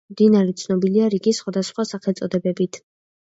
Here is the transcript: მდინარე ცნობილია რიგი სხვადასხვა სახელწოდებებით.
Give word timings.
მდინარე 0.13 0.53
ცნობილია 0.61 1.09
რიგი 1.15 1.33
სხვადასხვა 1.41 1.85
სახელწოდებებით. 1.91 2.81